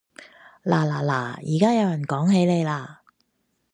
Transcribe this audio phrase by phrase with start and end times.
[0.65, 1.33] 嗱嗱嗱！
[1.35, 2.97] 而家有人講起你喇！